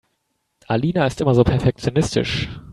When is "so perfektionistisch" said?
1.35-2.49